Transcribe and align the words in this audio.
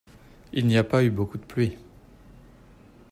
Il 0.51 0.65
n'y 0.65 0.77
a 0.79 0.83
pas 0.83 1.03
eu 1.03 1.11
beaucoup 1.11 1.37
de 1.37 1.43
pluie. 1.45 1.77